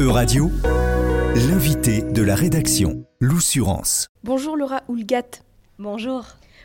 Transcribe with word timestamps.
E-Radio, 0.00 0.50
l'invité 1.34 2.00
de 2.00 2.22
la 2.22 2.34
rédaction, 2.34 3.04
l'Oussurance. 3.20 4.08
Bonjour 4.24 4.56
Laura 4.56 4.82
Houlgat. 4.88 5.42
Bonjour. 5.78 6.24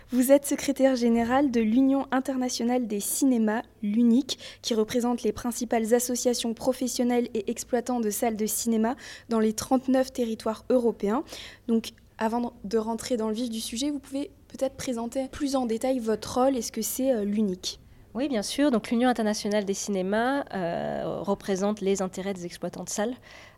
Vous 0.10 0.32
êtes 0.32 0.46
secrétaire 0.46 0.96
générale 0.96 1.52
de 1.52 1.60
l'Union 1.60 2.08
internationale 2.12 2.88
des 2.88 3.02
cinémas, 3.02 3.64
l'UNIC, 3.84 4.40
qui 4.62 4.74
représente 4.74 5.24
les 5.24 5.34
principales 5.34 5.94
associations 5.94 6.54
professionnelles 6.54 7.28
et 7.34 7.52
exploitants 7.52 8.00
de 8.00 8.10
salles 8.10 8.38
de 8.38 8.46
cinéma 8.46 8.96
dans 9.28 9.42
les 9.42 9.52
39 9.52 10.14
territoires 10.14 10.64
européens. 10.70 11.26
Donc, 11.68 11.90
avant 12.18 12.54
de 12.64 12.78
rentrer 12.78 13.18
dans 13.18 13.28
le 13.28 13.36
vif 13.36 13.50
du 13.50 13.60
sujet, 13.60 13.92
vous 13.92 14.00
pouvez 14.00 14.32
peut-être 14.48 14.78
présenter 14.78 15.28
plus 15.28 15.58
en 15.58 15.66
détail 15.66 16.00
votre 16.00 16.40
rôle 16.40 16.56
et 16.56 16.62
ce 16.62 16.72
que 16.72 16.82
c'est 16.82 17.12
euh, 17.12 17.26
l'UNIC? 17.26 17.82
Oui, 18.16 18.30
bien 18.30 18.44
sûr. 18.44 18.72
Donc 18.72 18.92
l'Union 18.92 19.10
internationale 19.10 19.66
des 19.66 19.74
cinémas 19.74 20.46
euh, 20.54 21.20
représente 21.20 21.82
les 21.82 22.02
intérêts 22.02 22.34
des 22.34 22.46
exploitants 22.46 22.86
de 22.86 22.90
salles, 22.90 23.14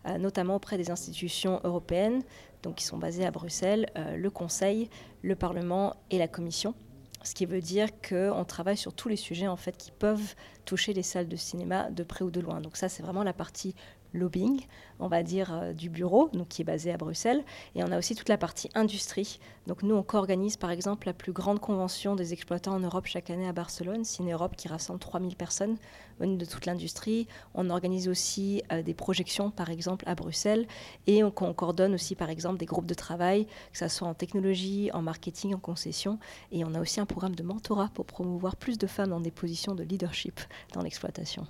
euh, 0.07 0.17
notamment 0.17 0.55
auprès 0.55 0.77
des 0.77 0.89
institutions 0.89 1.61
européennes, 1.63 2.23
donc 2.63 2.73
qui 2.73 2.83
sont 2.83 2.97
basées 2.97 3.23
à 3.23 3.29
Bruxelles, 3.29 3.85
euh, 3.95 4.17
le 4.17 4.31
Conseil, 4.31 4.89
le 5.21 5.35
Parlement 5.35 5.95
et 6.09 6.17
la 6.17 6.27
Commission. 6.27 6.73
Ce 7.21 7.35
qui 7.35 7.45
veut 7.45 7.61
dire 7.61 7.89
qu'on 8.01 8.43
travaille 8.45 8.77
sur 8.77 8.93
tous 8.93 9.09
les 9.09 9.15
sujets 9.15 9.47
en 9.47 9.57
fait 9.57 9.77
qui 9.77 9.91
peuvent 9.91 10.33
toucher 10.65 10.91
les 10.93 11.03
salles 11.03 11.27
de 11.27 11.35
cinéma 11.35 11.91
de 11.91 12.01
près 12.01 12.23
ou 12.23 12.31
de 12.31 12.39
loin. 12.39 12.59
Donc 12.59 12.77
ça, 12.77 12.89
c'est 12.89 13.03
vraiment 13.03 13.23
la 13.23 13.33
partie 13.33 13.75
lobbying, 14.17 14.65
on 14.99 15.07
va 15.07 15.23
dire, 15.23 15.53
euh, 15.53 15.73
du 15.73 15.89
bureau, 15.89 16.29
donc 16.33 16.47
qui 16.47 16.61
est 16.61 16.65
basé 16.65 16.91
à 16.91 16.97
Bruxelles. 16.97 17.43
Et 17.75 17.83
on 17.83 17.91
a 17.91 17.97
aussi 17.97 18.15
toute 18.15 18.29
la 18.29 18.37
partie 18.37 18.69
industrie. 18.75 19.39
Donc 19.67 19.83
nous, 19.83 19.95
on 19.95 20.03
co-organise 20.03 20.57
par 20.57 20.71
exemple 20.71 21.07
la 21.07 21.13
plus 21.13 21.31
grande 21.31 21.59
convention 21.59 22.15
des 22.15 22.33
exploitants 22.33 22.73
en 22.73 22.79
Europe 22.79 23.05
chaque 23.05 23.29
année 23.29 23.47
à 23.47 23.53
Barcelone, 23.53 24.03
Ciné 24.03 24.31
Europe, 24.33 24.55
qui 24.55 24.67
rassemble 24.67 24.99
3000 24.99 25.35
personnes 25.35 25.77
venues 26.19 26.37
de 26.37 26.45
toute 26.45 26.65
l'industrie. 26.65 27.27
On 27.53 27.69
organise 27.69 28.07
aussi 28.07 28.63
euh, 28.71 28.81
des 28.81 28.93
projections, 28.93 29.51
par 29.51 29.69
exemple, 29.69 30.05
à 30.07 30.15
Bruxelles. 30.15 30.67
Et 31.05 31.23
on, 31.23 31.33
on, 31.41 31.53
coordonne 31.53 31.93
aussi, 31.93 32.15
par 32.15 32.29
exemple, 32.29 32.57
des 32.57 32.65
groupes 32.65 32.87
de 32.87 32.93
travail, 32.93 33.45
que 33.71 33.77
ce 33.77 33.87
soit 33.87 34.07
en 34.07 34.13
technologie, 34.13 34.89
en 34.93 35.01
marketing, 35.01 35.53
en 35.53 35.59
concession. 35.59 36.19
Et 36.51 36.65
on 36.65 36.73
a 36.73 36.79
aussi 36.79 36.99
un 36.99 37.05
programme 37.05 37.35
de 37.35 37.43
mentorat 37.43 37.89
pour 37.93 38.05
promouvoir 38.05 38.55
plus 38.55 38.77
de 38.77 38.87
femmes 38.87 39.09
dans 39.09 39.21
des 39.21 39.31
positions 39.31 39.75
de 39.75 39.83
leadership 39.83 40.39
dans 40.73 40.81
l'exploitation 40.81 41.45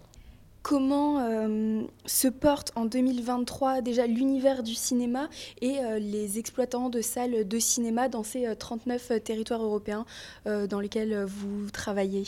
comment 0.68 1.22
euh, 1.22 1.84
se 2.06 2.28
porte 2.28 2.74
en 2.76 2.84
2023 2.84 3.80
déjà 3.80 4.06
l'univers 4.06 4.64
du 4.64 4.76
cinéma 4.76 5.30
et 5.62 5.80
euh, 5.80 5.98
les 5.98 6.40
exploitants 6.40 6.90
de 6.90 7.00
salles 7.00 7.48
de 7.48 7.58
cinéma 7.58 8.10
dans 8.10 8.24
ces 8.24 8.46
euh, 8.46 8.54
39 8.54 9.24
territoires 9.24 9.64
européens 9.64 10.06
euh, 10.46 10.68
dans 10.68 10.82
lesquels 10.82 11.24
vous 11.24 11.72
travaillez? 11.72 12.26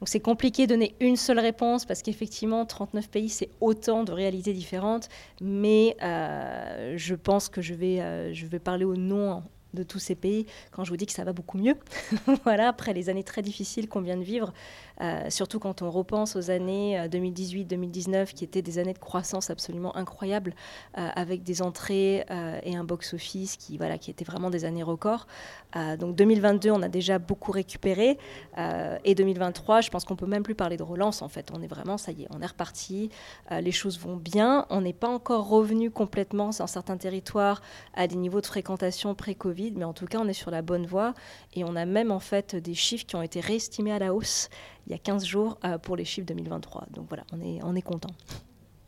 Donc 0.00 0.08
c'est 0.08 0.20
compliqué 0.20 0.66
de 0.66 0.72
donner 0.72 0.94
une 1.00 1.16
seule 1.16 1.38
réponse 1.38 1.84
parce 1.84 2.00
qu'effectivement 2.00 2.64
39 2.64 3.10
pays 3.10 3.28
c'est 3.28 3.50
autant 3.60 4.04
de 4.04 4.12
réalités 4.12 4.54
différentes, 4.54 5.10
mais 5.42 5.94
euh, 6.02 6.94
je 6.96 7.14
pense 7.14 7.50
que 7.50 7.60
je 7.60 7.74
vais, 7.74 8.00
euh, 8.00 8.32
je 8.32 8.46
vais 8.46 8.58
parler 8.58 8.86
au 8.86 8.96
nom 8.96 9.42
de 9.74 9.82
tous 9.82 9.98
ces 9.98 10.14
pays 10.14 10.46
quand 10.70 10.84
je 10.84 10.90
vous 10.90 10.96
dis 10.96 11.06
que 11.06 11.12
ça 11.12 11.24
va 11.24 11.32
beaucoup 11.32 11.58
mieux. 11.58 11.76
voilà, 12.44 12.68
après 12.68 12.92
les 12.92 13.08
années 13.08 13.24
très 13.24 13.42
difficiles 13.42 13.88
qu'on 13.88 14.00
vient 14.00 14.16
de 14.16 14.22
vivre, 14.22 14.52
euh, 15.02 15.30
surtout 15.30 15.58
quand 15.58 15.82
on 15.82 15.90
repense 15.90 16.36
aux 16.36 16.50
années 16.50 16.96
2018-2019 17.08 18.14
euh, 18.14 18.24
qui 18.26 18.44
étaient 18.44 18.62
des 18.62 18.78
années 18.78 18.92
de 18.92 18.98
croissance 18.98 19.50
absolument 19.50 19.96
incroyables 19.96 20.54
euh, 20.96 21.08
avec 21.14 21.42
des 21.42 21.62
entrées 21.62 22.24
et 22.64 22.76
un 22.76 22.84
box-office 22.84 23.56
qui, 23.56 23.76
voilà, 23.76 23.98
qui 23.98 24.10
étaient 24.10 24.24
vraiment 24.24 24.50
des 24.50 24.64
années 24.64 24.82
records. 24.82 25.26
Donc 25.98 26.16
2022, 26.16 26.70
on 26.70 26.82
a 26.82 26.88
déjà 26.88 27.18
beaucoup 27.18 27.50
récupéré 27.50 28.18
et 29.04 29.14
2023, 29.14 29.80
je 29.80 29.90
pense 29.90 30.04
qu'on 30.04 30.16
peut 30.16 30.26
même 30.26 30.42
plus 30.42 30.54
parler 30.54 30.76
de 30.76 30.82
relance 30.82 31.22
en 31.22 31.28
fait. 31.28 31.50
On 31.52 31.62
est 31.62 31.66
vraiment, 31.66 31.96
ça 31.98 32.12
y 32.12 32.22
est, 32.22 32.28
on 32.30 32.40
est 32.40 32.46
reparti, 32.46 33.10
les 33.50 33.72
choses 33.72 33.98
vont 33.98 34.16
bien. 34.16 34.66
On 34.70 34.82
n'est 34.82 34.92
pas 34.92 35.08
encore 35.08 35.48
revenu 35.48 35.90
complètement 35.90 36.50
dans 36.58 36.66
certains 36.66 36.96
territoires 36.96 37.62
à 37.94 38.06
des 38.06 38.16
niveaux 38.16 38.40
de 38.40 38.46
fréquentation 38.46 39.14
pré-Covid, 39.14 39.72
mais 39.76 39.84
en 39.84 39.92
tout 39.92 40.06
cas, 40.06 40.18
on 40.20 40.28
est 40.28 40.32
sur 40.34 40.50
la 40.50 40.62
bonne 40.62 40.86
voie 40.86 41.14
et 41.54 41.64
on 41.64 41.74
a 41.76 41.86
même 41.86 42.12
en 42.12 42.20
fait 42.20 42.54
des 42.56 42.74
chiffres 42.74 43.06
qui 43.06 43.16
ont 43.16 43.22
été 43.22 43.40
réestimés 43.40 43.92
à 43.92 43.98
la 43.98 44.14
hausse 44.14 44.48
il 44.86 44.92
y 44.92 44.94
a 44.94 44.98
15 44.98 45.24
jours 45.24 45.58
euh, 45.64 45.78
pour 45.78 45.96
les 45.96 46.04
chiffres 46.04 46.26
2023. 46.26 46.86
Donc 46.90 47.06
voilà, 47.08 47.24
on 47.32 47.40
est, 47.40 47.60
on 47.62 47.74
est 47.74 47.82
content. 47.82 48.10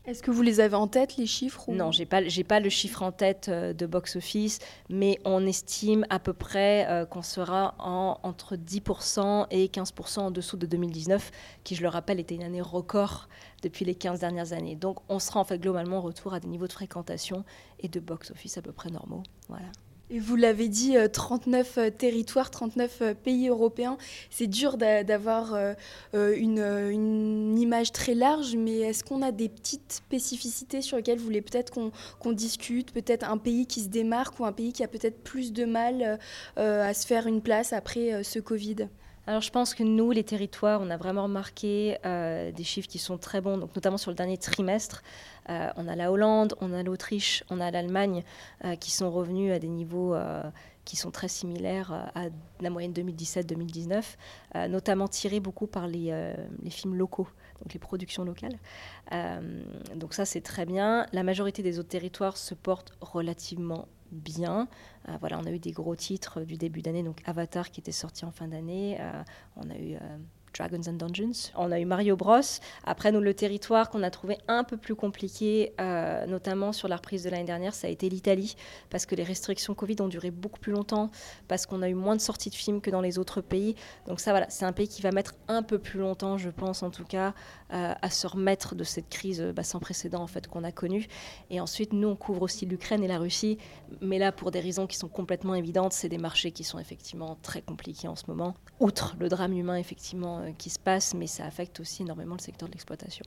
Est-ce 0.06 0.22
que 0.22 0.31
vous 0.31 0.43
les 0.43 0.60
avez 0.60 0.75
en 0.75 0.87
tête, 0.87 1.16
les 1.16 1.25
chiffres 1.25 1.66
ou... 1.66 1.75
Non, 1.75 1.91
je 1.91 2.00
n'ai 2.00 2.06
pas, 2.06 2.21
pas 2.47 2.60
le 2.60 2.69
chiffre 2.69 3.03
en 3.03 3.10
tête 3.10 3.49
euh, 3.49 3.72
de 3.72 3.87
box-office, 3.87 4.59
mais 4.91 5.19
on 5.25 5.47
estime 5.47 6.04
à 6.10 6.19
peu 6.19 6.34
près 6.34 6.87
euh, 6.91 7.06
qu'on 7.06 7.22
sera 7.22 7.75
en, 7.78 8.19
entre 8.22 8.56
10% 8.56 9.47
et 9.50 9.69
15% 9.69 10.21
en 10.21 10.31
dessous 10.31 10.59
de 10.59 10.66
2019, 10.66 11.31
qui, 11.65 11.75
je 11.75 11.81
le 11.81 11.88
rappelle, 11.88 12.21
était 12.21 12.34
une 12.34 12.43
année 12.43 12.60
record 12.60 13.31
depuis 13.62 13.87
les 13.87 13.94
15 13.94 14.21
dernières 14.21 14.53
années. 14.53 14.77
Donc 14.77 14.99
on 15.09 15.19
sera 15.19 15.41
en 15.41 15.44
fait 15.44 15.59
globalement 15.59 16.03
retour 16.03 16.34
à 16.34 16.41
des 16.41 16.49
niveaux 16.49 16.66
de 16.66 16.72
fréquentation 16.72 17.43
et 17.81 17.88
de 17.88 17.99
box-office 17.99 18.59
à 18.59 18.62
peu 18.62 18.72
près 18.72 18.91
normaux. 18.91 19.22
Voilà. 19.49 19.69
Et 20.10 20.19
vous 20.19 20.37
l'avez 20.37 20.69
dit, 20.69 20.97
39 21.12 21.78
euh, 21.78 21.91
territoires, 21.91 22.50
39 22.50 22.98
euh, 23.00 23.15
pays 23.15 23.48
européens. 23.48 23.97
C'est 24.31 24.47
dur 24.47 24.76
d'avoir 24.76 25.54
euh, 25.54 25.75
une, 26.37 27.59
image 27.59 27.91
très 27.91 28.15
large, 28.15 28.54
mais 28.54 28.81
est-ce 28.81 29.03
qu'on 29.03 29.22
a 29.22 29.32
des 29.32 29.48
petites 29.48 29.92
spécificités 29.92 30.82
sur 30.82 30.98
lesquelles 30.98 31.19
vous 31.19 31.25
voulez 31.25 31.41
peut-être 31.41 31.72
qu'on 31.72 31.91
qu 31.91 32.34
discute 32.34 32.92
Peut-être 32.92 33.28
un 33.28 33.38
pays 33.38 33.66
qui 33.66 33.81
se 33.81 33.88
démarque 33.88 34.38
ou 34.41 34.44
un 34.44 34.53
pays 34.53 34.72
qui 34.72 34.84
a 34.84 34.88
peut-être 34.88 35.22
plus 35.22 35.53
de 35.53 35.65
mal 35.65 36.19
à 36.56 36.94
se 36.94 37.06
faire 37.06 37.26
une 37.26 37.41
place 37.41 37.72
après 37.72 38.22
ce 38.22 38.38
Covid? 38.38 38.88
Alors 39.26 39.40
je 39.40 39.50
pense 39.50 39.74
que 39.74 39.82
nous, 39.82 40.10
les 40.10 40.24
territoires, 40.24 40.80
on 40.82 40.90
a 40.90 40.98
vraiment 40.98 41.22
remarqué 41.22 41.96
euh, 42.04 42.52
des 42.52 42.64
chiffres 42.64 42.88
qui 42.88 42.98
sont 42.98 43.16
très 43.16 43.40
bons, 43.40 43.56
donc 43.56 43.74
notamment 43.74 43.96
sur 43.96 44.10
le 44.10 44.16
dernier 44.16 44.36
trimestre. 44.36 45.02
Euh, 45.48 45.70
on 45.76 45.88
a 45.88 45.96
la 45.96 46.12
Hollande, 46.12 46.54
on 46.60 46.74
a 46.74 46.82
l'Autriche, 46.82 47.42
on 47.48 47.58
a 47.58 47.70
l'Allemagne 47.70 48.22
euh, 48.64 48.76
qui 48.76 48.90
sont 48.90 49.10
revenus 49.10 49.52
à 49.52 49.58
des 49.58 49.68
niveaux 49.68 50.14
qui 50.84 50.97
sont 50.97 51.11
très 51.11 51.28
similaires 51.28 51.93
à 52.15 52.27
la 52.61 52.71
moyenne 52.71 52.93
2017-2019, 52.93 54.69
notamment 54.69 55.09
tirés 55.09 55.41
beaucoup 55.41 55.67
par 55.67 55.87
les, 55.87 56.34
les, 56.62 56.71
films 56.71 56.95
locaux, 56.95 57.28
donc 57.61 57.72
les 57.72 57.78
productions 57.78 58.25
locales. 58.25 58.59
donc 59.97 60.15
ça 60.15 60.25
c'est 60.25 60.41
très 60.41 60.67
bien. 60.67 61.06
La 61.12 61.22
majorité 61.22 61.62
des 61.62 61.78
autres 61.78 61.89
territoires 61.89 62.37
se 62.37 62.55
portent 62.55 62.93
relativement 63.00 63.89
bien. 64.15 64.69
Euh, 65.09 65.17
voilà, 65.21 65.39
on 65.39 65.45
a 65.45 65.50
eu 65.50 65.59
des 65.59 65.72
gros 65.72 65.97
titres 65.97 66.41
du 66.43 66.56
début 66.56 66.83
d'année, 66.83 67.03
donc 67.03 67.21
Avatar 67.27 67.71
qui 67.71 67.81
était 67.81 67.93
sorti 67.93 68.25
en 68.25 68.31
fin 68.31 68.49
d'année. 68.49 68.97
Euh, 69.01 69.22
on 69.56 69.69
a 69.71 69.77
eu 69.77 69.95
euh, 69.95 69.99
Dragons 70.56 70.82
and 70.88 70.94
Dungeons. 70.94 71.50
On 71.56 71.72
a 71.72 71.81
eu 71.81 71.84
Mario 71.84 72.16
Bros. 72.16 72.41
Après, 72.84 73.12
nous, 73.12 73.20
le 73.20 73.34
territoire 73.34 73.91
qu'on 73.91 74.03
a 74.03 74.10
trouvé 74.10 74.38
un 74.48 74.65
peu 74.65 74.76
plus 74.76 74.94
compliqué, 74.94 75.72
euh, 75.81 76.26
notamment 76.26 76.72
sur 76.72 76.88
la 76.88 76.97
reprise 76.97 77.25
de 77.25 77.31
l'année 77.31 77.44
dernière, 77.44 77.75
ça 77.75 77.88
a 77.88 77.91
été 77.91 78.09
l'Italie, 78.09 78.54
parce 78.91 79.06
que 79.06 79.15
les 79.15 79.25
restrictions 79.25 79.75
Covid 79.75 79.97
ont 80.00 80.09
duré 80.09 80.31
beaucoup 80.31 80.60
plus 80.60 80.72
longtemps, 80.72 81.10
parce 81.48 81.66
qu'on 81.66 81.82
a 81.82 81.88
eu 81.88 81.94
moins 81.94 82.16
de 82.16 82.20
sorties 82.20 82.50
de 82.50 82.54
films 82.54 82.81
que 82.81 82.91
dans 82.91 83.00
les 83.00 83.19
autres 83.19 83.41
pays. 83.41 83.75
Donc 84.06 84.20
ça, 84.20 84.31
voilà, 84.31 84.47
c'est 84.48 84.65
un 84.65 84.72
pays 84.72 84.88
qui 84.88 85.03
va 85.03 85.10
mettre 85.10 85.34
un 85.48 85.62
peu 85.62 85.78
plus 85.78 86.00
longtemps, 86.00 86.38
je 86.38 86.50
pense 86.50 86.82
en 86.82 86.91
tout 86.91 87.04
cas, 87.04 87.34
euh, 87.72 87.92
à 88.00 88.10
se 88.10 88.26
remettre 88.26 88.75
de 88.75 88.84
cette 88.84 89.09
crise 89.09 89.42
bah, 89.54 89.65
sans 89.65 89.81
précédent 89.81 90.22
en 90.22 90.26
fait 90.26 90.47
qu'on 90.47 90.65
a 90.65 90.72
connue. 90.72 91.09
Et 91.50 91.60
ensuite, 91.60 91.92
nous, 91.92 92.09
on 92.09 92.16
couvre 92.16 92.42
aussi 92.42 92.66
l'Ukraine 92.66 93.03
et 93.03 93.09
la 93.09 93.19
Russie, 93.19 93.59
mais 94.00 94.19
là, 94.19 94.32
pour 94.32 94.50
des 94.50 94.60
raisons 94.60 94.86
qui 94.86 94.97
sont 94.97 95.09
complètement 95.09 95.54
évidentes, 95.54 95.92
c'est 95.92 96.09
des 96.09 96.19
marchés 96.19 96.53
qui 96.53 96.65
sont 96.65 96.78
effectivement 96.78 97.36
très 97.42 97.62
compliqués 97.62 98.09
en 98.09 98.16
ce 98.16 98.25
moment. 98.28 98.54
Outre 98.81 99.16
le 99.19 99.28
drame 99.28 99.56
humain, 99.56 99.76
effectivement, 99.76 100.38
euh, 100.38 100.44
qui 100.53 100.71
se 100.71 100.78
passe, 100.78 101.15
mais 101.15 101.27
ça 101.27 101.44
affecte 101.44 101.81
aussi 101.81 102.03
énormément 102.03 102.34
le 102.34 102.41
secteur 102.41 102.69
de 102.69 102.75
l'exploitation. 102.75 103.25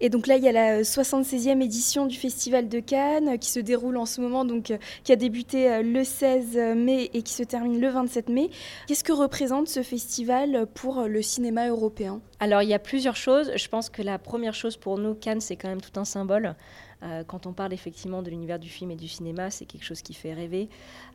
Et 0.00 0.10
donc 0.10 0.28
là, 0.28 0.36
il 0.36 0.44
y 0.44 0.48
a 0.48 0.52
la 0.52 0.82
76e 0.82 1.60
édition 1.60 2.06
du 2.06 2.16
Festival 2.16 2.68
de 2.68 2.78
Cannes 2.78 3.36
qui 3.40 3.50
se 3.50 3.58
déroule 3.58 3.96
en 3.96 4.06
ce 4.06 4.20
moment, 4.20 4.44
donc 4.44 4.72
qui 5.02 5.12
a 5.12 5.16
débuté 5.16 5.82
le 5.82 6.04
16 6.04 6.56
mai 6.76 7.10
et 7.14 7.22
qui 7.22 7.32
se 7.32 7.42
termine 7.42 7.80
le 7.80 7.88
27 7.88 8.28
mai. 8.28 8.50
Qu'est-ce 8.86 9.02
que 9.02 9.12
représente 9.12 9.66
ce 9.66 9.82
festival 9.82 10.68
pour 10.72 11.02
le 11.02 11.20
cinéma 11.20 11.68
européen? 11.68 12.20
Alors, 12.38 12.62
il 12.62 12.68
y 12.68 12.74
a 12.74 12.78
plusieurs 12.78 13.16
choses. 13.16 13.50
Je 13.56 13.68
pense 13.68 13.90
que 13.90 14.02
la 14.02 14.20
première 14.20 14.54
chose 14.54 14.76
pour 14.76 14.98
nous, 14.98 15.14
Cannes, 15.14 15.40
c'est 15.40 15.56
quand 15.56 15.68
même 15.68 15.80
tout 15.80 15.98
un 15.98 16.04
symbole. 16.04 16.54
Euh, 17.02 17.24
quand 17.24 17.46
on 17.46 17.52
parle 17.52 17.72
effectivement 17.72 18.22
de 18.22 18.30
l'univers 18.30 18.58
du 18.58 18.68
film 18.68 18.90
et 18.90 18.96
du 18.96 19.08
cinéma, 19.08 19.50
c'est 19.50 19.66
quelque 19.66 19.84
chose 19.84 20.02
qui 20.02 20.14
fait 20.14 20.34
rêver. 20.34 20.68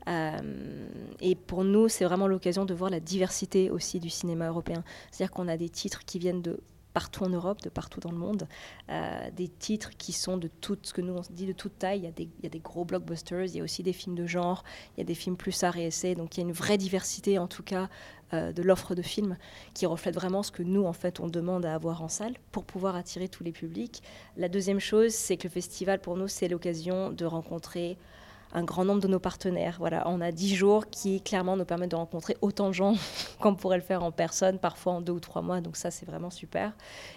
Euh, 0.08 0.88
et 1.20 1.36
pour 1.36 1.64
nous, 1.64 1.90
c'est 1.90 2.06
vraiment 2.06 2.28
l'occasion 2.28 2.66
de 2.66 2.74
voir 2.74 2.90
la 2.90 3.00
diversité 3.00 3.70
aussi 3.70 4.00
du 4.00 4.10
cinéma 4.10 4.48
européen. 4.48 4.84
C'est-à-dire 5.12 5.32
qu'on 5.32 5.48
a 5.48 5.58
des 5.58 5.70
titres 5.70 6.06
qui 6.06 6.20
viennent 6.20 6.42
de 6.42 6.60
partout 6.94 7.24
en 7.24 7.30
Europe, 7.30 7.62
de 7.62 7.70
partout 7.70 8.00
dans 8.00 8.12
le 8.12 8.18
monde, 8.18 8.48
euh, 8.90 9.30
des 9.32 9.48
titres 9.48 9.92
qui 9.98 10.12
sont 10.12 10.38
de 10.38 10.48
tout 10.48 10.78
ce 10.82 10.94
que 10.94 11.02
nous 11.02 11.14
on 11.14 11.22
dit 11.30 11.46
de 11.46 11.54
toute 11.54 11.78
taille. 11.80 12.00
Il 12.00 12.30
y, 12.44 12.46
a 12.46 12.50
des, 12.50 12.60
gros 12.60 12.86
blockbusters, 12.86 13.46
il 13.46 13.58
y 13.58 13.60
a 13.60 13.64
aussi 13.64 13.84
des 13.84 13.94
films 13.94 14.16
de 14.16 14.26
genre, 14.26 14.64
il 14.96 15.00
y 15.00 15.04
a 15.04 15.06
des 15.06 15.16
films 15.16 15.38
plus 15.38 15.64
art 15.64 15.78
et 15.78 15.88
essai. 15.88 16.16
Donc 16.16 16.38
il 16.38 16.42
y 16.42 16.44
a 16.44 16.48
une 16.48 16.54
vraie 16.54 16.78
diversité 16.78 17.40
en 17.40 17.48
tout 17.48 17.64
cas 17.64 17.90
euh, 18.34 18.52
de 18.52 18.62
l'offre 18.62 18.96
de 18.96 19.02
films 19.02 19.38
qui 19.74 19.86
reflète 19.86 20.16
vraiment 20.16 20.44
ce 20.44 20.52
que 20.52 20.64
nous 20.64 20.86
en 20.86 20.94
fait 20.94 21.20
on 21.20 21.28
demande 21.28 21.66
à 21.66 21.74
avoir 21.74 22.02
en 22.02 22.08
salle 22.08 22.36
pour 22.52 22.64
pouvoir 22.64 22.96
attirer 22.96 23.28
tous 23.28 23.44
les 23.44 23.52
publics. 23.52 24.04
La 24.38 24.50
deuxième 24.50 24.80
chose, 24.80 25.14
c'est 25.14 25.38
que 25.38 25.48
le 25.48 25.54
festival 25.54 26.00
pour 26.00 26.16
nous 26.16 26.28
c'est 26.28 26.48
l'occasion 26.48 27.12
de 27.12 27.26
rencontrer 27.26 27.98
un 28.54 28.64
grand 28.64 28.86
nombre 28.86 29.02
de 29.02 29.08
nos 29.08 29.20
partenaires. 29.20 29.78
Voilà, 29.80 30.08
on 30.08 30.22
a 30.22 30.32
10 30.32 30.56
jours 30.56 30.88
qui 30.90 31.22
clairement 31.22 31.58
nous 31.58 31.66
permettent 31.66 31.92
de 31.92 31.96
rencontrer 31.96 32.38
autant 32.42 32.68
de 32.68 32.74
gens 32.74 32.96
qu'on 33.40 33.56
pourrait 33.56 33.78
le 33.78 33.84
faire 33.84 34.04
en 34.04 34.12
personne, 34.12 34.60
parfois 34.60 34.94
en 34.94 35.02
deux 35.02 35.14
ou 35.14 35.20
trois 35.20 35.42
mois. 35.42 35.60
Donc 35.60 35.76
ça, 35.76 35.92
c'est 35.92 36.06
vraiment 36.06 36.30
super. 36.30 36.74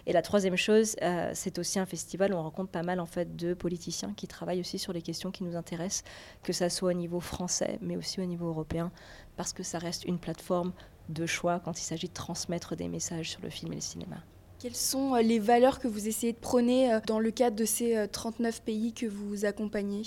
Et 0.07 0.13
la 0.13 0.23
troisième 0.23 0.57
chose, 0.57 0.97
euh, 1.03 1.31
c'est 1.35 1.59
aussi 1.59 1.79
un 1.79 1.87
festival 1.87 2.33
où 2.33 2.37
on 2.37 2.43
rencontre 2.43 2.71
pas 2.71 2.83
mal 2.83 3.01
en 3.01 3.07
fait 3.07 3.37
de 3.37 3.55
politiciens 3.55 4.15
qui 4.17 4.27
travaillent 4.27 4.61
aussi 4.61 4.79
sur 4.79 4.93
les 4.93 5.03
questions 5.03 5.31
qui 5.31 5.45
nous 5.45 5.57
intéressent, 5.57 6.05
que 6.43 6.53
ça 6.53 6.71
soit 6.71 6.91
au 6.91 6.95
niveau 6.95 7.21
français, 7.21 7.79
mais 7.83 7.97
aussi 7.97 8.21
au 8.21 8.25
niveau 8.25 8.49
européen, 8.49 8.91
parce 9.37 9.53
que 9.53 9.63
ça 9.63 9.79
reste 9.79 10.05
une 10.07 10.19
plateforme 10.19 10.73
de 11.11 11.27
choix 11.27 11.61
quand 11.61 11.79
il 11.79 11.85
s'agit 11.85 12.09
de 12.09 12.15
transmettre 12.15 12.75
des 12.77 12.89
messages 12.89 13.31
sur 13.31 13.43
le 13.43 13.51
film 13.51 13.73
et 13.73 13.77
le 13.77 13.83
cinéma. 13.83 14.17
Quelles 14.59 14.75
sont 14.75 15.15
euh, 15.15 15.21
les 15.21 15.39
valeurs 15.39 15.81
que 15.81 15.87
vous 15.87 16.09
essayez 16.09 16.33
de 16.33 16.39
prôner 16.39 16.93
euh, 16.93 17.01
dans 17.07 17.21
le 17.21 17.31
cadre 17.31 17.57
de 17.57 17.67
ces 17.67 18.09
39 18.11 18.63
pays 18.63 18.95
que 18.95 19.05
vous 19.05 19.45
accompagnez? 19.45 20.03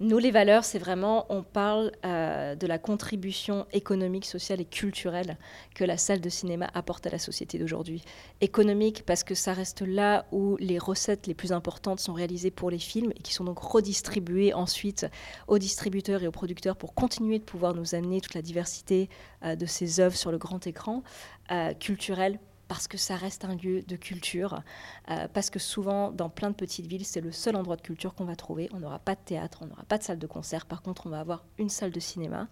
Nous, 0.00 0.18
les 0.18 0.30
valeurs, 0.30 0.64
c'est 0.64 0.78
vraiment, 0.78 1.26
on 1.28 1.42
parle 1.42 1.92
euh, 2.04 2.54
de 2.54 2.66
la 2.66 2.78
contribution 2.78 3.66
économique, 3.72 4.24
sociale 4.24 4.60
et 4.60 4.64
culturelle 4.64 5.36
que 5.74 5.84
la 5.84 5.96
salle 5.96 6.20
de 6.20 6.28
cinéma 6.28 6.68
apporte 6.74 7.06
à 7.06 7.10
la 7.10 7.18
société 7.18 7.58
d'aujourd'hui. 7.58 8.02
Économique, 8.40 9.04
parce 9.06 9.24
que 9.24 9.34
ça 9.34 9.52
reste 9.52 9.82
là 9.82 10.26
où 10.32 10.56
les 10.58 10.78
recettes 10.78 11.26
les 11.26 11.34
plus 11.34 11.52
importantes 11.52 12.00
sont 12.00 12.12
réalisées 12.12 12.50
pour 12.50 12.70
les 12.70 12.78
films 12.78 13.12
et 13.12 13.22
qui 13.22 13.32
sont 13.32 13.44
donc 13.44 13.58
redistribuées 13.58 14.54
ensuite 14.54 15.06
aux 15.46 15.58
distributeurs 15.58 16.22
et 16.22 16.26
aux 16.26 16.32
producteurs 16.32 16.76
pour 16.76 16.94
continuer 16.94 17.38
de 17.38 17.44
pouvoir 17.44 17.74
nous 17.74 17.94
amener 17.94 18.20
toute 18.20 18.34
la 18.34 18.42
diversité 18.42 19.08
euh, 19.44 19.56
de 19.56 19.66
ces 19.66 20.00
œuvres 20.00 20.16
sur 20.16 20.32
le 20.32 20.38
grand 20.38 20.66
écran. 20.66 21.02
Euh, 21.50 21.74
culturelle, 21.74 22.38
parce 22.72 22.88
que 22.88 22.96
ça 22.96 23.16
reste 23.16 23.44
un 23.44 23.54
lieu 23.54 23.82
de 23.82 23.96
culture, 23.96 24.62
euh, 25.10 25.28
parce 25.34 25.50
que 25.50 25.58
souvent, 25.58 26.10
dans 26.10 26.30
plein 26.30 26.48
de 26.48 26.54
petites 26.54 26.86
villes, 26.86 27.04
c'est 27.04 27.20
le 27.20 27.30
seul 27.30 27.54
endroit 27.54 27.76
de 27.76 27.82
culture 27.82 28.14
qu'on 28.14 28.24
va 28.24 28.34
trouver. 28.34 28.70
On 28.72 28.80
n'aura 28.80 28.98
pas 28.98 29.14
de 29.14 29.20
théâtre, 29.22 29.58
on 29.60 29.66
n'aura 29.66 29.82
pas 29.82 29.98
de 29.98 30.02
salle 30.02 30.18
de 30.18 30.26
concert, 30.26 30.64
par 30.64 30.80
contre, 30.80 31.06
on 31.06 31.10
va 31.10 31.20
avoir 31.20 31.44
une 31.58 31.68
salle 31.68 31.90
de 31.90 32.00
cinéma, 32.00 32.48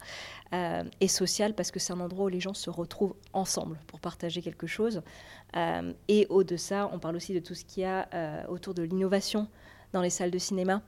euh, 0.53 0.85
et 1.01 1.09
social, 1.09 1.55
parce 1.55 1.71
que 1.71 1.81
c'est 1.81 1.95
un 1.95 2.01
endroit 2.01 2.27
où 2.27 2.29
les 2.29 2.39
gens 2.39 2.53
se 2.53 2.69
retrouvent 2.69 3.15
ensemble 3.33 3.81
pour 3.87 3.99
partager 3.99 4.43
quelque 4.43 4.67
chose. 4.67 5.01
Euh, 5.57 5.95
et 6.09 6.27
au-delà 6.29 6.91
on 6.93 6.99
parle 6.99 7.17
aussi 7.17 7.33
de 7.33 7.41
tout 7.41 7.55
ce 7.55 7.65
qu'il 7.65 7.85
y 7.85 7.87
a 7.87 8.47
autour 8.51 8.75
de 8.75 8.83
l'innovation 8.83 9.49
dans 9.95 10.03
les 10.03 10.11
salles 10.11 10.31
de 10.31 10.39
cinéma. 10.39 10.83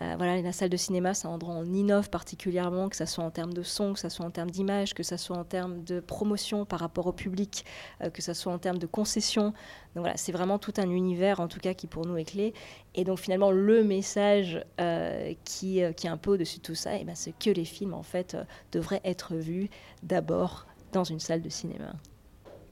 Euh, 0.00 0.14
voilà, 0.16 0.40
la 0.42 0.52
salle 0.52 0.68
de 0.68 0.76
cinéma, 0.76 1.12
un 1.24 1.28
endroit 1.28 1.54
on 1.54 1.64
innove 1.64 2.10
particulièrement, 2.10 2.88
que 2.88 2.96
ce 2.96 3.06
soit 3.06 3.24
en 3.24 3.30
termes 3.30 3.54
de 3.54 3.62
son, 3.62 3.94
que 3.94 4.00
ce 4.00 4.08
soit 4.08 4.26
en 4.26 4.30
termes 4.30 4.50
d'image, 4.50 4.92
que 4.92 5.02
ce 5.02 5.16
soit 5.16 5.36
en 5.36 5.44
termes 5.44 5.82
de 5.84 6.00
promotion 6.00 6.64
par 6.66 6.80
rapport 6.80 7.06
au 7.06 7.12
public, 7.12 7.64
euh, 8.02 8.10
que 8.10 8.20
ce 8.20 8.34
soit 8.34 8.52
en 8.52 8.58
termes 8.58 8.78
de 8.78 8.86
concession. 8.86 9.46
Donc 9.94 10.02
voilà, 10.02 10.16
c'est 10.16 10.32
vraiment 10.32 10.58
tout 10.58 10.74
un 10.76 10.90
univers, 10.90 11.40
en 11.40 11.48
tout 11.48 11.60
cas, 11.60 11.72
qui 11.72 11.86
pour 11.86 12.06
nous 12.06 12.16
est 12.16 12.24
clé. 12.24 12.52
Et 12.94 13.04
donc 13.04 13.18
finalement, 13.18 13.50
le 13.50 13.82
message 13.82 14.62
euh, 14.80 15.32
qui, 15.44 15.80
qui 15.96 16.06
est 16.06 16.10
un 16.10 16.18
peu 16.18 16.32
au-dessus 16.32 16.58
de 16.58 16.62
tout 16.62 16.74
ça, 16.74 16.96
eh 16.96 17.04
ben, 17.04 17.14
c'est 17.14 17.32
que 17.38 17.50
les 17.50 17.64
films, 17.64 17.94
en 17.94 18.02
fait, 18.02 18.36
devraient 18.72 19.02
être 19.04 19.34
vus 19.34 19.70
d'abord 20.02 20.66
dans 20.92 21.04
une 21.04 21.20
salle 21.20 21.42
de 21.42 21.48
cinéma. 21.48 21.92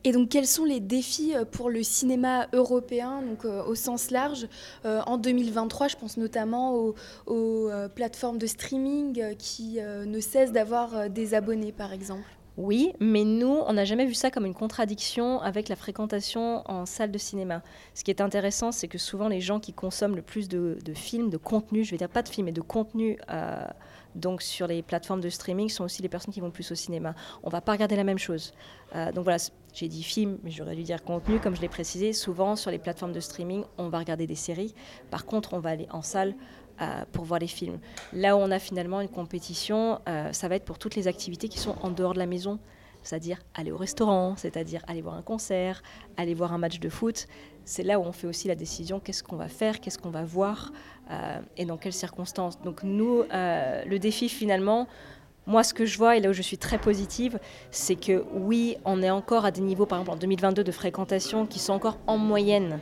Et 0.07 0.13
donc, 0.13 0.29
quels 0.29 0.47
sont 0.47 0.67
les 0.67 0.81
défis 0.81 1.35
euh, 1.35 1.47
pour 1.47 1.71
le 1.71 1.83
cinéma 1.83 2.47
européen, 2.53 3.23
donc 3.23 3.47
euh, 3.47 3.65
au 3.65 3.75
sens 3.75 4.11
large, 4.11 4.47
euh, 4.85 5.01
en 5.07 5.17
2023 5.17 5.89
Je 5.89 5.97
pense 5.97 6.19
notamment 6.19 6.75
aux, 7.27 7.71
plateformes 7.95 8.39
de 8.39 8.47
streaming 8.47 9.35
qui 9.37 9.79
ne 9.81 10.21
cessent 10.21 10.53
d'avoir 10.53 11.09
des 11.09 11.35
abonnés, 11.35 11.73
par 11.73 11.93
exemple. 11.93 12.25
Oui, 12.57 12.93
mais 13.01 13.25
nous, 13.25 13.59
on 13.67 13.73
n'a 13.73 13.85
jamais 13.85 14.07
vu 14.07 14.15
ça 14.15 14.31
comme 14.31 14.47
une 14.47 14.55
contradiction 14.55 15.41
avec 15.41 15.69
la 15.69 15.77
fréquentation 15.77 16.63
en 16.71 16.87
salle 16.87 17.11
de 17.11 17.19
cinéma. 17.19 17.63
Ce 17.95 18.05
qui 18.05 18.11
est 18.11 18.21
intéressant, 18.21 18.71
c'est 18.71 18.89
que 18.89 18.99
souvent 18.99 19.29
les 19.29 19.41
gens 19.41 19.59
qui 19.59 19.73
consomment 19.73 20.17
le 20.17 20.23
plus 20.23 20.49
de, 20.49 20.77
films, 20.95 21.31
de 21.31 21.37
contenu, 21.37 21.85
je 21.85 21.91
vais 21.91 21.97
dire 21.97 22.09
pas 22.09 22.23
de 22.23 22.29
films, 22.29 22.47
mais 22.47 22.53
de 22.53 22.61
contenu 22.61 23.19
donc 24.15 24.43
sur 24.43 24.67
les 24.67 24.83
plateformes 24.83 25.21
de 25.21 25.29
streaming 25.29 25.69
sont 25.69 25.85
aussi 25.85 26.03
les 26.03 26.09
personnes 26.09 26.33
qui 26.33 26.41
vont 26.41 26.51
plus 26.51 26.71
au 26.71 26.75
cinéma. 26.75 27.15
On 27.43 27.51
va 27.51 27.61
pas 27.61 27.73
regarder 27.73 27.97
la 27.97 28.05
même 28.05 28.19
chose. 28.19 28.53
Euh, 28.95 29.13
donc 29.13 29.25
voilà, 29.25 29.39
j'ai 29.73 29.89
dit 29.89 30.03
film, 30.03 30.39
mais 30.43 30.51
j'aurais 30.51 30.77
dû 30.77 30.83
dire 30.83 31.03
contenu, 31.03 31.39
comme 31.41 31.57
je 31.57 31.61
l'ai 31.61 31.69
précisé. 31.69 32.13
Souvent 32.13 32.57
sur 32.57 32.71
les 32.71 32.79
plateformes 32.79 33.13
de 33.13 33.21
streaming, 33.21 33.65
on 33.79 33.89
va 33.89 33.99
regarder 33.99 34.27
des 34.27 34.35
séries. 34.35 34.75
Par 35.11 35.27
contre, 35.27 35.55
on 35.55 35.59
va 35.59 35.71
aller 35.71 35.89
en 35.91 36.03
salle 36.03 36.35
euh, 36.81 37.05
pour 37.13 37.25
voir 37.25 37.41
les 37.41 37.47
films. 37.47 37.79
Là 38.13 38.37
où 38.37 38.41
on 38.41 38.51
a 38.51 38.59
finalement 38.59 39.01
une 39.01 39.09
compétition, 39.09 40.01
euh, 40.09 40.33
ça 40.33 40.49
va 40.49 40.57
être 40.57 40.65
pour 40.65 40.79
toutes 40.79 40.97
les 40.97 41.09
activités 41.09 41.49
qui 41.49 41.59
sont 41.59 41.77
en 41.83 41.91
dehors 41.91 42.15
de 42.15 42.19
la 42.19 42.27
maison 42.27 42.59
c'est-à-dire 43.05 43.39
aller 43.55 43.71
au 43.71 43.77
restaurant, 43.77 44.35
c'est-à-dire 44.37 44.83
aller 44.89 45.03
voir 45.03 45.15
un 45.15 45.23
concert, 45.23 45.83
aller 46.17 46.35
voir 46.35 46.53
un 46.53 46.59
match 46.59 46.81
de 46.81 46.89
foot 46.89 47.29
c'est 47.65 47.83
là 47.83 47.99
où 47.99 48.03
on 48.03 48.13
fait 48.13 48.27
aussi 48.27 48.49
la 48.49 48.55
décision 48.55 49.01
qu'est-ce 49.01 49.23
qu'on 49.23 49.37
va 49.37 49.49
faire, 49.49 49.81
qu'est-ce 49.81 49.99
qu'on 49.99 50.11
va 50.11 50.23
voir 50.23 50.73
euh, 51.11 51.41
et 51.57 51.65
dans 51.65 51.77
quelles 51.77 51.95
circonstances. 51.95 52.61
Donc 52.61 52.83
nous, 52.83 53.25
euh, 53.33 53.83
le 53.85 53.99
défi 53.99 54.29
finalement, 54.29 54.87
moi 55.47 55.63
ce 55.63 55.75
que 55.75 55.87
je 55.87 55.97
vois 55.99 56.17
et 56.17 56.21
là 56.21 56.31
où 56.31 56.33
je 56.33 56.43
suis 56.43 56.59
très 56.59 56.79
positive, 56.79 57.39
c'est 57.71 57.97
que 57.97 58.25
oui, 58.33 58.77
on 58.85 59.03
est 59.03 59.11
encore 59.11 59.45
à 59.45 59.51
des 59.51 59.63
niveaux, 59.63 59.87
par 59.87 59.99
exemple 60.01 60.17
en 60.17 60.21
2022, 60.21 60.63
de 60.63 60.73
fréquentation 60.73 61.47
qui 61.47 61.59
sont 61.59 61.73
encore 61.73 61.99
en 62.07 62.19
moyenne 62.19 62.81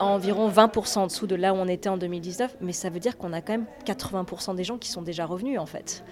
environ 0.00 0.48
20% 0.48 0.98
en 0.98 1.06
dessous 1.06 1.26
de 1.26 1.36
là 1.36 1.54
où 1.54 1.56
on 1.56 1.68
était 1.68 1.88
en 1.88 1.96
2019, 1.96 2.56
mais 2.60 2.72
ça 2.72 2.90
veut 2.90 2.98
dire 2.98 3.16
qu'on 3.16 3.32
a 3.32 3.40
quand 3.40 3.52
même 3.52 3.66
80% 3.86 4.56
des 4.56 4.64
gens 4.64 4.78
qui 4.78 4.88
sont 4.88 5.02
déjà 5.02 5.24
revenus 5.26 5.58
en 5.58 5.66
fait. 5.66 6.04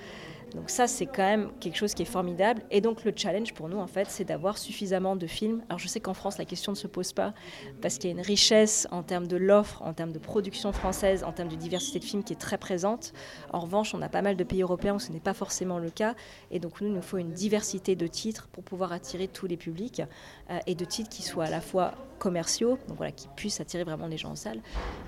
Donc 0.54 0.70
ça, 0.70 0.86
c'est 0.86 1.06
quand 1.06 1.22
même 1.22 1.50
quelque 1.60 1.76
chose 1.76 1.94
qui 1.94 2.02
est 2.02 2.06
formidable. 2.06 2.62
Et 2.70 2.80
donc 2.80 3.04
le 3.04 3.12
challenge 3.14 3.54
pour 3.54 3.68
nous, 3.68 3.78
en 3.78 3.86
fait, 3.86 4.08
c'est 4.10 4.24
d'avoir 4.24 4.58
suffisamment 4.58 5.16
de 5.16 5.26
films. 5.26 5.62
Alors 5.68 5.78
je 5.78 5.88
sais 5.88 6.00
qu'en 6.00 6.14
France, 6.14 6.38
la 6.38 6.44
question 6.44 6.72
ne 6.72 6.76
se 6.76 6.86
pose 6.86 7.12
pas 7.12 7.34
parce 7.80 7.98
qu'il 7.98 8.10
y 8.10 8.12
a 8.12 8.16
une 8.16 8.24
richesse 8.24 8.86
en 8.90 9.02
termes 9.02 9.26
de 9.26 9.36
l'offre, 9.36 9.82
en 9.82 9.92
termes 9.92 10.12
de 10.12 10.18
production 10.18 10.72
française, 10.72 11.24
en 11.24 11.32
termes 11.32 11.48
de 11.48 11.56
diversité 11.56 11.98
de 11.98 12.04
films 12.04 12.24
qui 12.24 12.32
est 12.32 12.40
très 12.40 12.58
présente. 12.58 13.12
En 13.52 13.60
revanche, 13.60 13.94
on 13.94 14.02
a 14.02 14.08
pas 14.08 14.22
mal 14.22 14.36
de 14.36 14.44
pays 14.44 14.62
européens 14.62 14.94
où 14.94 15.00
ce 15.00 15.12
n'est 15.12 15.20
pas 15.20 15.34
forcément 15.34 15.78
le 15.78 15.90
cas. 15.90 16.14
Et 16.50 16.58
donc 16.58 16.80
nous, 16.80 16.88
il 16.88 16.94
nous 16.94 17.02
faut 17.02 17.18
une 17.18 17.32
diversité 17.32 17.96
de 17.96 18.06
titres 18.06 18.48
pour 18.52 18.64
pouvoir 18.64 18.92
attirer 18.92 19.28
tous 19.28 19.46
les 19.46 19.56
publics 19.56 20.02
euh, 20.50 20.58
et 20.66 20.74
de 20.74 20.84
titres 20.84 21.10
qui 21.10 21.22
soient 21.22 21.44
à 21.44 21.50
la 21.50 21.60
fois 21.60 21.94
commerciaux, 22.22 22.78
donc 22.86 22.98
voilà, 22.98 23.10
qui 23.10 23.26
puissent 23.34 23.60
attirer 23.60 23.82
vraiment 23.82 24.06
les 24.06 24.16
gens 24.16 24.30
en 24.30 24.36
salle, 24.36 24.60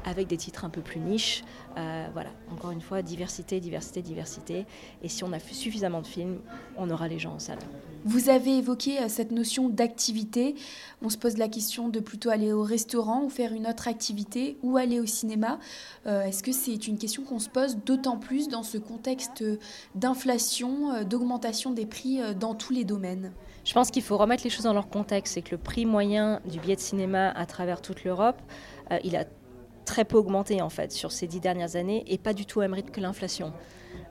avec 0.04 0.26
des 0.26 0.36
titres 0.36 0.64
un 0.64 0.68
peu 0.68 0.80
plus 0.80 0.98
niches. 0.98 1.44
Euh, 1.78 2.08
voilà, 2.12 2.30
encore 2.50 2.72
une 2.72 2.80
fois, 2.80 3.02
diversité, 3.02 3.60
diversité, 3.60 4.02
diversité. 4.02 4.66
Et 5.00 5.08
si 5.08 5.22
on 5.22 5.32
a 5.32 5.38
suffisamment 5.38 6.02
de 6.02 6.08
films, 6.08 6.40
on 6.76 6.90
aura 6.90 7.06
les 7.06 7.20
gens 7.20 7.34
en 7.34 7.38
salle. 7.38 7.60
Vous 8.04 8.28
avez 8.28 8.58
évoqué 8.58 9.00
euh, 9.00 9.08
cette 9.08 9.32
notion 9.32 9.68
d'activité. 9.68 10.54
On 11.02 11.08
se 11.08 11.16
pose 11.18 11.36
la 11.38 11.48
question 11.48 11.88
de 11.88 12.00
plutôt 12.00 12.30
aller 12.30 12.52
au 12.52 12.62
restaurant 12.62 13.24
ou 13.24 13.30
faire 13.30 13.52
une 13.52 13.66
autre 13.66 13.88
activité 13.88 14.56
ou 14.62 14.76
aller 14.76 15.00
au 15.00 15.06
cinéma. 15.06 15.58
Euh, 16.06 16.22
est-ce 16.22 16.42
que 16.42 16.52
c'est 16.52 16.86
une 16.86 16.98
question 16.98 17.24
qu'on 17.24 17.38
se 17.38 17.48
pose 17.48 17.78
d'autant 17.84 18.18
plus 18.18 18.48
dans 18.48 18.62
ce 18.62 18.78
contexte 18.78 19.44
d'inflation, 19.94 21.02
d'augmentation 21.04 21.72
des 21.72 21.86
prix 21.86 22.20
dans 22.38 22.54
tous 22.54 22.72
les 22.72 22.84
domaines? 22.84 23.32
Je 23.64 23.72
pense 23.72 23.90
qu'il 23.90 24.02
faut 24.02 24.18
remettre 24.18 24.44
les 24.44 24.50
choses 24.50 24.64
dans 24.64 24.74
leur 24.74 24.88
contexte. 24.88 25.34
C'est 25.34 25.42
que 25.42 25.52
le 25.52 25.58
prix 25.58 25.86
moyen 25.86 26.40
du 26.44 26.60
billet 26.60 26.76
de 26.76 26.80
cinéma 26.80 27.30
à 27.30 27.46
travers 27.46 27.80
toute 27.80 28.04
l'Europe, 28.04 28.40
euh, 28.90 28.98
il 29.04 29.16
a 29.16 29.24
très 29.86 30.04
peu 30.04 30.16
augmenté 30.16 30.62
en 30.62 30.68
fait 30.68 30.92
sur 30.92 31.12
ces 31.12 31.26
dix 31.26 31.40
dernières 31.40 31.76
années 31.76 32.04
et 32.06 32.18
pas 32.18 32.34
du 32.34 32.46
tout 32.46 32.58
au 32.58 32.62
même 32.62 32.74
rythme 32.74 32.90
que 32.90 33.00
l'inflation. 33.00 33.52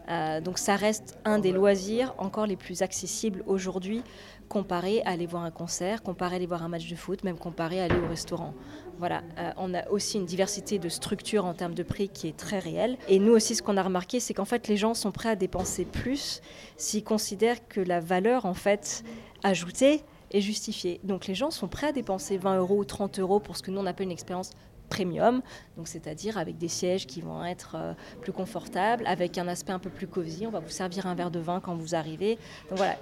Euh, 0.10 0.42
donc 0.42 0.58
ça 0.58 0.76
reste 0.76 1.18
un 1.26 1.40
des 1.40 1.52
loisirs 1.52 2.14
encore 2.18 2.46
les 2.46 2.56
plus 2.56 2.82
accessibles 2.82 3.44
aujourd'hui 3.48 4.04
comparé 4.50 5.02
à 5.04 5.12
aller 5.12 5.26
voir 5.26 5.44
un 5.44 5.52
concert, 5.52 6.04
comparé 6.04 6.34
à 6.34 6.36
aller 6.38 6.46
voir 6.46 6.64
un 6.64 6.68
match 6.68 6.88
de 6.88 6.96
foot, 6.96 7.24
même 7.24 7.38
comparé 7.38 7.82
à 7.82 7.86
aller 7.86 8.00
au 8.00 8.08
restaurant. 8.08 8.54
Voilà, 9.00 9.24
euh, 9.40 9.52
on 9.58 9.74
a 9.74 9.88
aussi 9.90 10.18
une 10.18 10.26
diversité 10.26 10.78
de 10.78 10.90
structures 10.90 11.46
en 11.46 11.54
termes 11.54 11.74
de 11.74 11.84
prix 11.84 12.10
qui 12.10 12.28
est 12.28 12.38
très 12.38 12.60
réelle. 12.60 12.98
Et 13.08 13.20
nous 13.20 13.32
aussi, 13.32 13.56
ce 13.56 13.64
qu'on 13.64 13.78
a 13.78 13.84
remarqué, 13.84 14.20
c'est 14.20 14.34
qu'en 14.34 14.46
fait, 14.46 14.68
les 14.68 14.78
gens 14.78 14.94
sont 14.94 15.12
prêts 15.12 15.30
à 15.30 15.36
dépenser 15.36 15.86
plus 15.86 16.42
s'ils 16.78 17.04
considèrent 17.04 17.68
que 17.68 17.82
la 17.82 18.00
valeur, 18.00 18.46
en 18.46 18.54
fait, 18.54 19.04
ajoutée 19.44 20.04
est 20.34 20.42
justifiée. 20.42 21.00
Donc 21.04 21.28
les 21.28 21.36
gens 21.36 21.52
sont 21.52 21.68
prêts 21.68 21.88
à 21.88 21.92
dépenser 21.92 22.38
20 22.38 22.58
euros 22.58 22.78
ou 22.78 22.86
30 22.86 23.20
euros 23.20 23.40
pour 23.40 23.56
ce 23.56 23.64
que 23.64 23.72
nous 23.72 23.80
on 23.80 23.86
appelle 23.86 24.08
une 24.08 24.12
expérience 24.12 24.52
premium, 24.94 25.42
donc 25.76 25.88
c'est-à-dire 25.88 26.38
avec 26.38 26.58
des 26.58 26.68
sièges 26.68 27.08
qui 27.08 27.22
vont 27.22 27.44
être 27.44 27.76
euh, 27.76 27.94
plus 28.22 28.32
confortables, 28.32 29.06
avec 29.08 29.38
un 29.38 29.48
aspect 29.48 29.74
un 29.74 29.80
peu 29.80 29.90
plus 29.90 30.08
cosy. 30.08 30.46
On 30.46 30.52
va 30.52 30.60
vous 30.60 30.70
servir 30.70 31.08
un 31.08 31.16
verre 31.16 31.32
de 31.32 31.40
vin 31.40 31.60
quand 31.60 31.76
vous 31.76 31.96
arrivez. 31.96 32.36
Donc 32.70 32.78
voilà, 32.78 32.96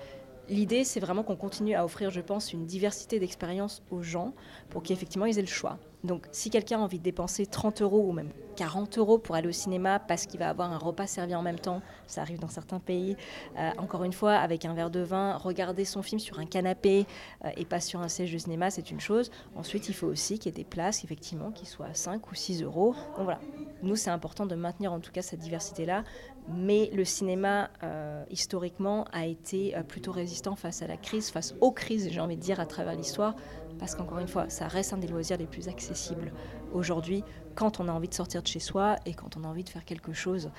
L'idée, 0.49 0.83
c'est 0.83 0.99
vraiment 0.99 1.23
qu'on 1.23 1.37
continue 1.37 1.75
à 1.75 1.85
offrir, 1.85 2.09
je 2.09 2.19
pense, 2.19 2.51
une 2.51 2.65
diversité 2.65 3.19
d'expériences 3.19 3.83
aux 3.89 4.01
gens 4.01 4.33
pour 4.69 4.83
qu'effectivement 4.83 5.25
ils 5.25 5.37
aient 5.37 5.41
le 5.43 5.47
choix. 5.47 5.77
Donc, 6.03 6.25
si 6.31 6.49
quelqu'un 6.49 6.79
a 6.79 6.81
envie 6.81 6.99
de 6.99 7.03
dépenser 7.03 7.45
30 7.45 7.81
euros 7.81 8.03
ou 8.07 8.11
même 8.11 8.29
40 8.55 8.97
euros 8.97 9.17
pour 9.17 9.35
aller 9.35 9.47
au 9.47 9.53
cinéma 9.53 9.99
parce 9.99 10.25
qu'il 10.25 10.39
va 10.39 10.49
avoir 10.49 10.71
un 10.71 10.77
repas 10.77 11.07
servi 11.07 11.35
en 11.35 11.41
même 11.41 11.59
temps, 11.59 11.81
ça 12.07 12.21
arrive 12.21 12.39
dans 12.39 12.47
certains 12.47 12.79
pays, 12.79 13.15
euh, 13.57 13.71
encore 13.77 14.03
une 14.03 14.13
fois, 14.13 14.33
avec 14.33 14.65
un 14.65 14.73
verre 14.73 14.89
de 14.89 14.99
vin, 15.01 15.37
regarder 15.37 15.85
son 15.85 16.01
film 16.01 16.19
sur 16.19 16.39
un 16.39 16.45
canapé 16.45 17.05
euh, 17.45 17.49
et 17.55 17.65
pas 17.65 17.79
sur 17.79 18.01
un 18.01 18.07
siège 18.07 18.33
de 18.33 18.37
cinéma, 18.37 18.71
c'est 18.71 18.91
une 18.91 18.99
chose. 18.99 19.31
Ensuite, 19.55 19.89
il 19.89 19.93
faut 19.93 20.07
aussi 20.07 20.39
qu'il 20.39 20.51
y 20.51 20.55
ait 20.55 20.63
des 20.63 20.63
places, 20.63 21.03
effectivement, 21.03 21.51
qui 21.51 21.65
soient 21.65 21.87
à 21.87 21.93
5 21.93 22.31
ou 22.31 22.35
6 22.35 22.63
euros. 22.63 22.93
Donc 23.15 23.25
voilà, 23.25 23.39
nous, 23.83 23.95
c'est 23.95 24.09
important 24.09 24.45
de 24.45 24.55
maintenir 24.55 24.93
en 24.93 24.99
tout 24.99 25.11
cas 25.11 25.21
cette 25.21 25.39
diversité-là, 25.39 26.03
mais 26.47 26.89
le 26.93 27.05
cinéma, 27.05 27.69
euh, 27.83 28.23
historiquement, 28.29 29.05
a 29.11 29.25
été 29.25 29.75
plutôt 29.87 30.11
résistant 30.11 30.55
face 30.55 30.81
à 30.81 30.87
la 30.87 30.97
crise, 30.97 31.29
face 31.29 31.55
aux 31.61 31.71
crises, 31.71 32.09
j'ai 32.09 32.19
envie 32.19 32.37
de 32.37 32.41
dire, 32.41 32.59
à 32.59 32.65
travers 32.65 32.95
l'histoire 32.95 33.35
parce 33.79 33.95
qu'encore 33.95 34.19
une 34.19 34.27
fois, 34.27 34.49
ça 34.49 34.67
reste 34.67 34.93
un 34.93 34.97
des 34.97 35.07
loisirs 35.07 35.37
les 35.37 35.47
plus 35.47 35.67
accessibles 35.67 36.31
aujourd'hui 36.73 37.23
quand 37.55 37.79
on 37.79 37.87
a 37.87 37.91
envie 37.91 38.09
de 38.09 38.13
sortir 38.13 38.43
de 38.43 38.47
chez 38.47 38.59
soi 38.59 38.97
et 39.05 39.13
quand 39.13 39.37
on 39.37 39.43
a 39.43 39.47
envie 39.47 39.63
de 39.63 39.69
faire 39.69 39.85
quelque 39.85 40.13
chose, 40.13 40.51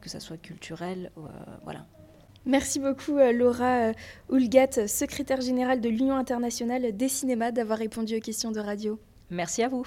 que 0.00 0.08
ça 0.08 0.20
soit 0.20 0.36
culturel, 0.36 1.12
voilà. 1.64 1.86
Merci 2.46 2.80
beaucoup 2.80 3.18
Laura 3.32 3.92
Oulgat, 4.30 4.88
secrétaire 4.88 5.40
générale 5.40 5.80
de 5.80 5.88
l'Union 5.88 6.16
internationale 6.16 6.96
des 6.96 7.08
cinémas, 7.08 7.52
d'avoir 7.52 7.78
répondu 7.78 8.16
aux 8.16 8.20
questions 8.20 8.50
de 8.50 8.60
radio. 8.60 8.98
Merci 9.30 9.62
à 9.62 9.68
vous. 9.68 9.86